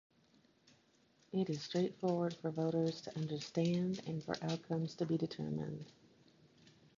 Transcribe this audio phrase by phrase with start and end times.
[1.31, 5.91] It is straightforward for voters to understand and for the outcomes to be determined.